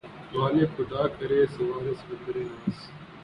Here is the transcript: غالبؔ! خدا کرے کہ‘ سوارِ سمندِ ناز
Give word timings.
غالبؔ! 0.33 0.69
خدا 0.75 1.01
کرے 1.17 1.39
کہ‘ 1.45 1.51
سوارِ 1.53 1.85
سمندِ 2.01 2.35
ناز 2.47 2.75